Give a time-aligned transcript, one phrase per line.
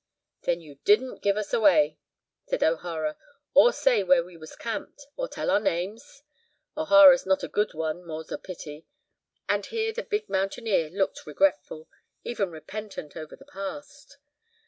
[0.45, 1.99] "Then you didn't give us away,"
[2.47, 3.17] said O'Hara,
[3.53, 6.23] "or say where we was camped, or tell our names?
[6.75, 8.87] O'Hara's not a good one, more's the pity,"
[9.47, 11.87] and here the big mountaineer looked regretful,
[12.23, 14.17] even repentant over the past.